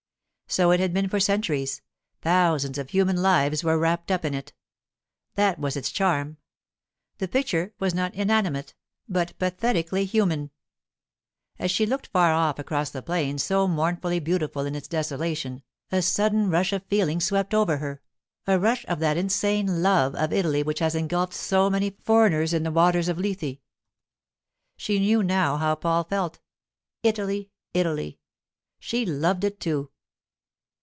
[0.47, 1.81] So it had been for centuries;
[2.21, 4.51] thousands of human lives were wrapped up in it.
[5.35, 6.35] That was its charm.
[7.19, 8.73] The picture was not inanimate,
[9.07, 10.51] but pathetically human.
[11.57, 16.01] As she looked far off across the plain so mournfully beautiful in its desolation, a
[16.01, 18.01] sudden rush of feeling swept over her,
[18.45, 22.63] a rush of that insane love of Italy which has engulfed so many foreigners in
[22.63, 23.57] the waters of Lethe.
[24.75, 26.39] She knew now how Paul felt.
[27.03, 27.51] Italy!
[27.73, 28.19] Italy!
[28.79, 29.87] She loved it too.